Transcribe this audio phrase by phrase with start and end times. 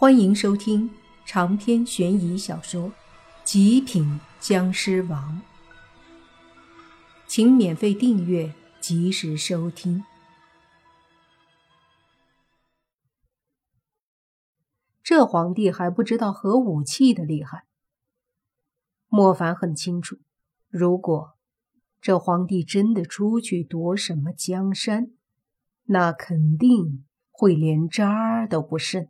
[0.00, 0.88] 欢迎收听
[1.26, 2.90] 长篇悬疑小说
[3.42, 5.42] 《极品僵尸王》，
[7.26, 10.04] 请免费订阅，及时收听。
[15.02, 17.64] 这皇帝还不知道核武器的厉害。
[19.08, 20.20] 莫凡很清楚，
[20.68, 21.34] 如果
[22.00, 25.10] 这皇帝真的出去夺什么江山，
[25.86, 29.08] 那肯定会连渣都不剩。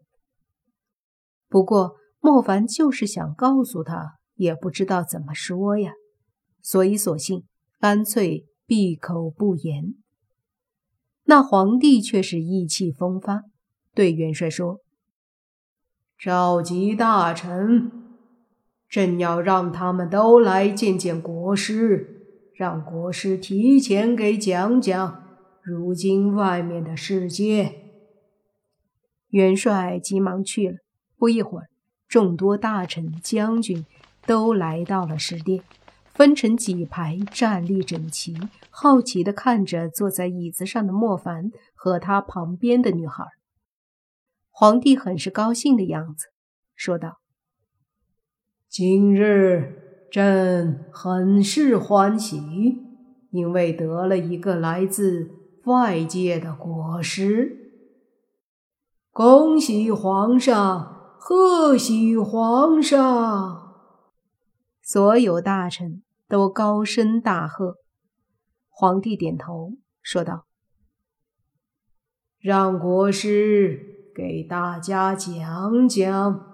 [1.49, 5.93] 不过，莫凡就是想告诉他，也不知道怎么说呀，
[6.63, 7.45] 所以索性
[7.81, 9.95] 干脆闭口不言。
[11.25, 13.45] 那皇帝却是意气风发，
[13.95, 14.81] 对元帅说
[16.19, 17.91] ：“召集大臣，
[18.89, 25.23] 朕要让他们都来见见国师，让国师提前给讲讲
[25.63, 27.75] 如今外面的世界。”
[29.29, 30.77] 元帅急忙去了。
[31.19, 31.69] 不一会儿，
[32.09, 33.85] 众多大臣、将军
[34.25, 35.65] 都来到了石殿，
[36.15, 38.37] 分成几排站立整齐，
[38.71, 43.25] 好奇地看着坐在椅子上的莫凡和他旁边的女孩。
[44.51, 46.27] 皇帝很是高兴的样子，
[46.75, 47.19] 说道
[48.69, 52.79] ：“今日朕很是欢喜，
[53.31, 55.31] 因为得了一个来自
[55.65, 57.73] 外界的果实。
[59.11, 60.95] 恭喜皇上！”
[61.31, 63.75] 贺喜皇上！
[64.81, 67.77] 所有大臣都高声大喝。
[68.71, 70.47] 皇帝点头说道
[72.41, 76.47] ：“让国师给大家讲讲。”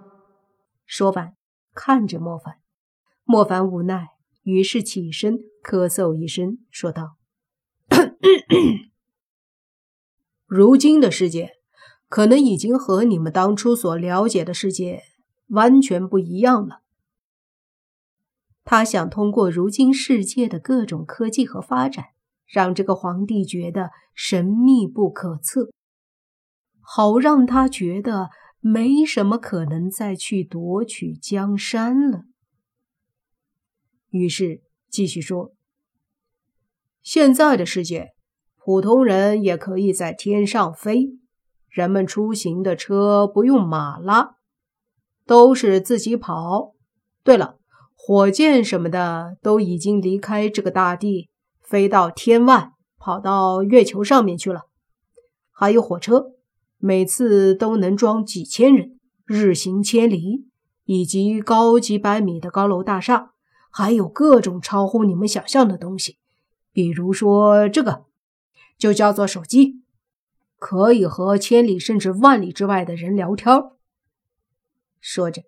[0.85, 1.37] 说完，
[1.73, 2.57] 看着莫凡。
[3.23, 4.09] 莫凡无奈，
[4.43, 7.15] 于是起身咳嗽一声，说道
[10.47, 11.59] “如今的世界……”
[12.15, 15.03] 可能已经和你们当初所了解的世界
[15.49, 16.83] 完全不一样了。
[18.63, 22.05] 他想通过如今世界的各种科技和发展，
[22.47, 25.73] 让这个皇帝觉得神秘不可测，
[26.81, 28.31] 好让他觉得
[28.61, 32.27] 没什么可能再去夺取江山了。
[34.11, 35.53] 于是继续说
[37.03, 38.15] ：“现在的世界，
[38.55, 41.19] 普通人也可以在天上飞。”
[41.75, 44.37] 人们出行的车不用马拉，
[45.27, 46.73] 都是自己跑。
[47.25, 47.57] 对了，
[47.97, 51.31] 火箭什么的都已经离开这个大地，
[51.61, 54.67] 飞到天外，跑到月球上面去了。
[55.51, 56.27] 还有火车，
[56.79, 60.47] 每次都能装几千人，日行千里，
[60.85, 63.33] 以及高几百米的高楼大厦，
[63.73, 66.19] 还有各种超乎你们想象的东西，
[66.73, 68.05] 比如说这个，
[68.79, 69.83] 就叫做手机。
[70.67, 73.55] 可以和千里甚至万里之外的人聊天。
[74.99, 75.43] 说着，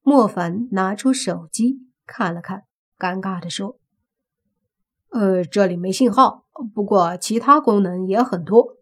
[0.00, 2.62] 莫凡拿出手机看了看，
[2.98, 3.78] 尴尬地说
[5.12, 8.78] ：“呃，这里没信号，不过其他功能也很多。”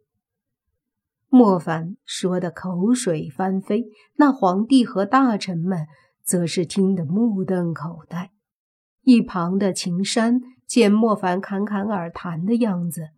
[1.29, 5.89] 莫凡说的口水翻飞，那皇帝和大臣们
[6.23, 8.31] 则是听得目瞪口呆。
[9.03, 13.09] 一旁的秦山见莫凡侃侃而谈的样子。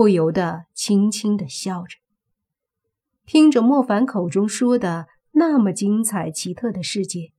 [0.00, 1.98] 不由得轻轻的笑着，
[3.26, 7.34] 听着莫凡口中说的那么精彩奇特的世界，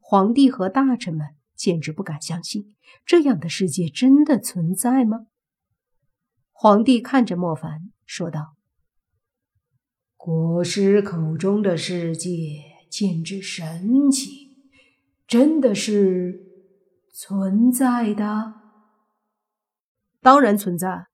[0.00, 2.74] 皇帝和大臣们简直不敢相信，
[3.06, 5.28] 这样的世界真的存在吗？
[6.50, 8.56] 皇帝看着莫凡说道
[10.18, 12.28] ：“国师口中的世界
[12.90, 14.56] 简直神奇，
[15.28, 16.44] 真的是
[17.12, 18.54] 存在的？
[20.20, 21.06] 当然存在。”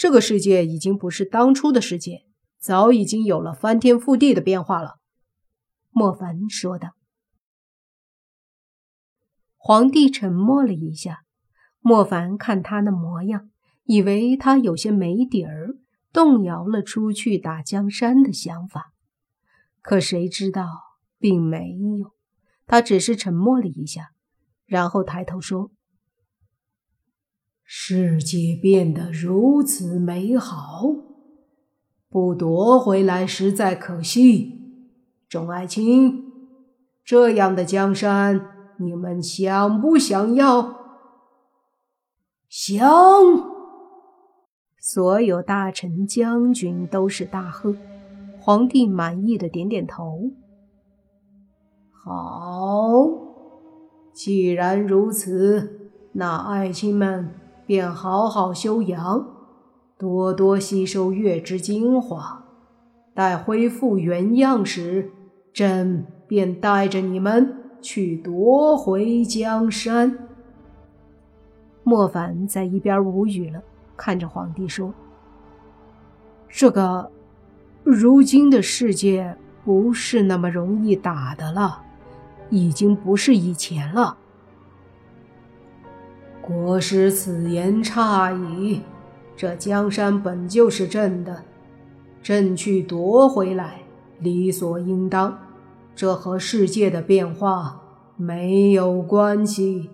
[0.00, 2.24] 这个世界已经不是当初的世界，
[2.58, 4.96] 早已经有了翻天覆地的变化了。”
[5.92, 6.92] 莫凡说道。
[9.58, 11.24] 皇帝沉默了一下，
[11.80, 13.50] 莫凡看他那模样，
[13.84, 15.76] 以为他有些没底儿，
[16.14, 18.94] 动摇了出去打江山的想法。
[19.82, 20.66] 可谁知道
[21.18, 22.14] 并没有，
[22.66, 24.12] 他只是沉默了一下，
[24.64, 25.70] 然后抬头说。
[27.72, 30.92] 世界变得如此美好，
[32.08, 34.60] 不夺回来实在可惜。
[35.28, 36.32] 众爱卿，
[37.04, 38.40] 这样的江山，
[38.78, 40.80] 你们想不想要？
[42.48, 42.84] 想！
[44.80, 47.76] 所有大臣、将军都是大喝。
[48.40, 50.32] 皇帝满意的点点头。
[51.92, 53.06] 好，
[54.12, 57.32] 既然如此，那爱卿们。
[57.70, 59.28] 便好好休养，
[59.96, 62.44] 多多吸收月之精华。
[63.14, 65.12] 待恢复原样时，
[65.52, 70.18] 朕便带着你们去夺回江山。”
[71.86, 73.62] 莫凡在一边无语了，
[73.96, 74.92] 看着皇帝说
[76.50, 77.08] ：“这个，
[77.84, 81.82] 如今的世界不是那么容易打的了，
[82.48, 84.16] 已经不是以前了。
[86.50, 88.80] 国师此言差矣，
[89.36, 91.44] 这江山本就是朕的，
[92.24, 93.82] 朕去夺回来，
[94.18, 95.38] 理所应当，
[95.94, 97.80] 这和世界的变化
[98.16, 99.90] 没有关系。”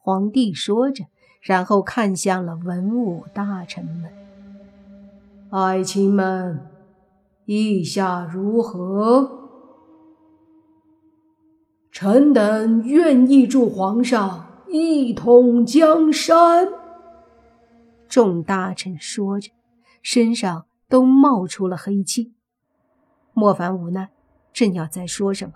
[0.00, 1.04] 皇帝说着，
[1.42, 4.10] 然后看向了文武大臣们
[5.52, 6.58] ：“爱卿们，
[7.44, 9.30] 意下如何？
[11.92, 16.68] 臣等愿意助皇上一统江山。”
[18.08, 19.50] 众大臣说着，
[20.02, 22.32] 身上都冒出了黑气。
[23.32, 24.08] 莫凡无奈，
[24.52, 25.54] 正要再说什么，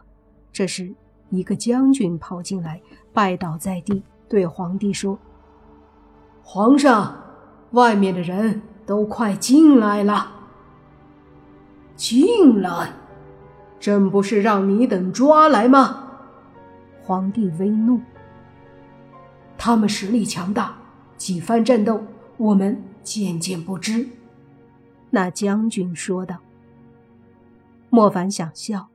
[0.52, 0.94] 这时
[1.30, 2.80] 一个将军跑进来，
[3.12, 4.02] 拜倒在地。
[4.28, 5.18] 对皇帝说
[6.42, 7.14] ：“皇上，
[7.72, 10.32] 外面的人都快进来了。
[11.96, 12.92] 进来，
[13.78, 16.08] 朕不是让你等抓来吗？”
[17.04, 18.00] 皇帝微怒
[19.66, 20.76] ：“他们实力强大，
[21.16, 22.04] 几番战斗，
[22.36, 24.06] 我们渐渐不知。”
[25.08, 26.36] 那将军说道。
[27.88, 28.90] 莫凡想笑，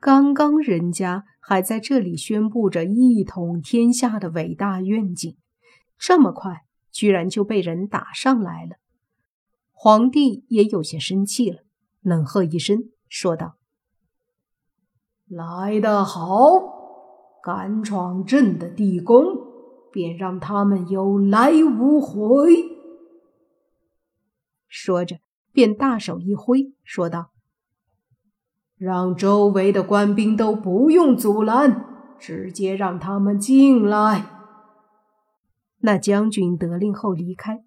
[0.00, 1.24] 刚刚人家。
[1.38, 5.36] 还在这里宣布着一统天下的伟大愿景，
[5.96, 8.78] 这么快居然就被人打上来了。
[9.70, 11.60] 皇帝也有些生气了，
[12.00, 13.58] 冷喝一声，说道
[15.30, 19.45] ：“来得好，敢闯朕的地宫，
[19.96, 22.52] 便让他们有来无回。”
[24.68, 25.16] 说着，
[25.52, 27.30] 便大手一挥，说道。
[28.76, 31.86] 让周围的官兵都不用阻拦，
[32.18, 34.26] 直接让他们进来。
[35.78, 37.64] 那将军得令后离开，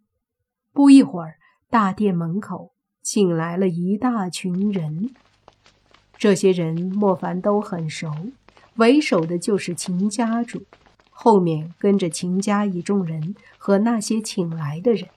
[0.72, 1.38] 不一会儿，
[1.68, 5.10] 大殿门口进来了一大群人。
[6.16, 8.12] 这些人莫凡都很熟，
[8.76, 10.62] 为首的就是秦家主，
[11.22, 15.10] 后面跟着秦家一众人和那些请来的人。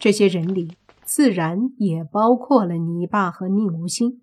[0.00, 4.22] 这些人里自然也包括了泥巴和宁无心。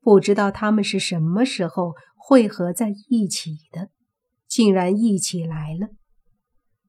[0.00, 3.90] 不知道他们是什么时候汇合在一起的，
[4.48, 5.90] 竟然一起来了。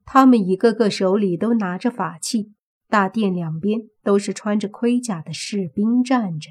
[0.03, 2.55] 他们一个个手里都拿着法器，
[2.87, 6.49] 大殿两边都是穿着盔甲的士兵站着。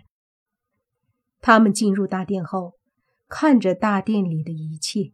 [1.40, 2.75] 他们进入大殿后，
[3.26, 5.12] 看着大殿里的一切，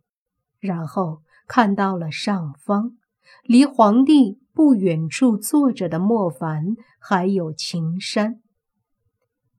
[0.61, 2.97] 然后看到了上方
[3.43, 8.41] 离皇帝不远处坐着的莫凡，还有秦山。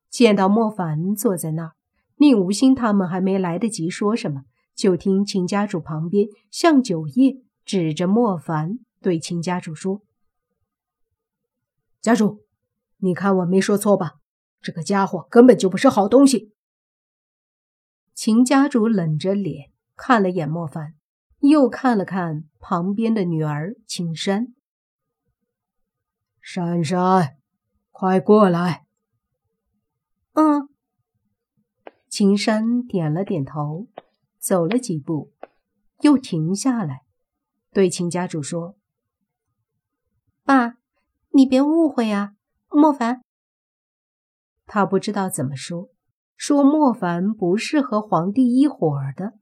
[0.09, 1.71] 见到莫凡坐在那儿。
[2.17, 4.43] 宁无心他们还没来得及说什么，
[4.75, 10.03] 就听秦家主旁边向九叶指着莫凡对秦家主说
[11.99, 12.43] ：“家主，
[12.97, 14.19] 你看我没说错吧？
[14.61, 16.53] 这个家伙根本就不是好东西。”
[18.13, 19.70] 秦家主冷着脸
[20.03, 20.95] 看了眼莫凡，
[21.41, 24.47] 又看了看旁边的女儿秦珊
[26.41, 27.37] ：“珊珊，
[27.91, 28.87] 快过来。
[30.33, 30.67] ”“嗯。”
[32.09, 33.89] 秦山点了点头，
[34.39, 35.33] 走了几步，
[35.99, 37.03] 又停下来，
[37.71, 38.75] 对秦家主说
[40.43, 40.77] ：“爸，
[41.29, 42.33] 你别误会啊，
[42.69, 43.21] 莫凡。”
[44.65, 45.91] 他不知道怎么说，
[46.35, 49.37] 说莫凡不是和皇帝一伙儿的，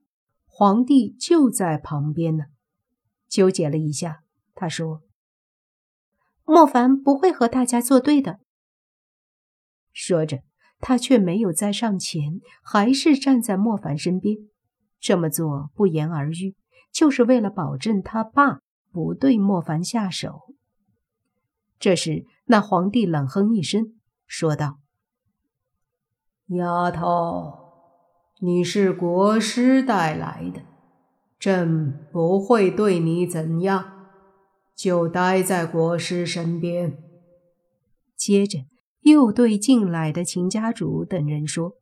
[0.60, 2.48] 皇帝就在旁边呢。
[3.30, 4.24] 纠结了一下，
[4.54, 5.04] 他说
[6.44, 8.42] ：“莫凡不会和大家作对的。”
[9.94, 10.40] 说着。
[10.82, 14.38] 他却没有再上前，还是站在莫凡身边。
[15.00, 16.56] 这么做不言而喻，
[16.92, 20.56] 就是为了保证他爸不对莫凡下手。
[21.80, 24.80] 这时，那皇帝冷哼一声，说道
[26.48, 27.69] ：“丫头，
[28.40, 30.62] 你是国师带来的，
[31.40, 34.08] 朕不会对你怎样，
[34.76, 36.98] 就待在国师身边。”
[38.18, 38.60] 接着。
[39.04, 41.76] 又对进来的秦家主等人说：“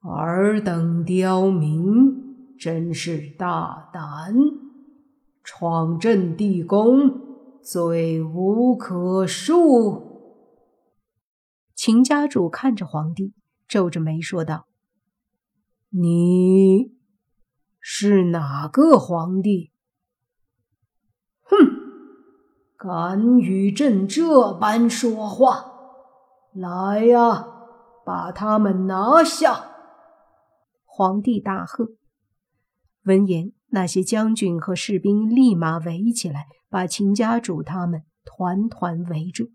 [0.00, 4.34] 尔等刁民，真是大胆，
[5.44, 10.02] 闯朕地宫，罪无可恕。”
[11.76, 13.34] 秦家主看着皇帝，
[13.68, 14.66] 皱着眉说道
[15.90, 16.96] ：“你
[17.80, 19.72] 是哪个皇帝？
[21.42, 21.56] 哼！”
[22.78, 25.72] 敢与朕这般说话，
[26.54, 27.44] 来呀，
[28.06, 29.70] 把他们拿下！
[30.86, 31.88] 皇帝大喝。
[33.04, 39.50] 闻言，那些将军和士兵立马围起来，把秦家主他们团团围住。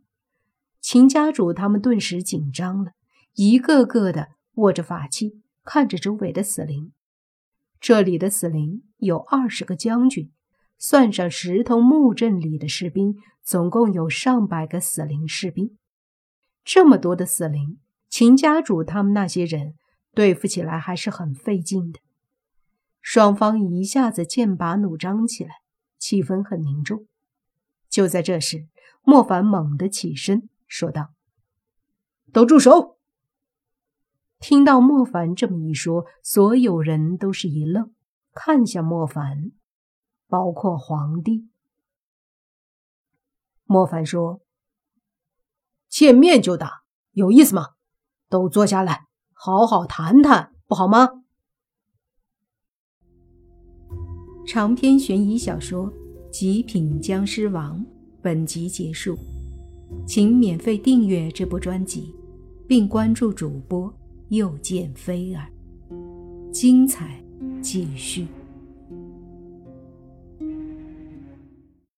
[0.80, 2.92] 秦家主他们顿时紧张了，
[3.34, 6.94] 一个个的握着法器，看着周围的死灵。
[7.82, 10.32] 这里的死灵有二十个将军，
[10.78, 15.78] 算上石头木阵里的士兵，总共有上百个死灵士兵。
[16.64, 17.80] 这么多的死灵，
[18.10, 19.76] 秦家主他们那些人
[20.14, 22.00] 对付起来还是很费劲的。
[23.02, 25.58] 双方一下子剑拔弩张起来，
[26.00, 27.06] 气氛很凝重。
[27.90, 28.68] 就在这时，
[29.04, 31.14] 莫凡猛地起身说道
[32.34, 32.95] ：“都住手！”
[34.48, 37.92] 听到莫凡这么一说，所有人都是一愣，
[38.32, 39.52] 看向莫凡，
[40.28, 41.50] 包括皇帝。
[43.64, 44.42] 莫凡说
[45.90, 46.84] ：“见面就打，
[47.14, 47.70] 有意思吗？
[48.30, 51.24] 都坐下来，好好谈谈，不好吗？”
[54.46, 55.92] 长篇悬疑小说
[56.30, 57.80] 《极品僵尸王》
[58.22, 59.18] 本集结束，
[60.06, 62.14] 请免费订阅这部专辑，
[62.68, 63.92] 并关注主播
[64.30, 65.48] 又见飞儿，
[66.52, 67.24] 精彩
[67.62, 68.28] 继续。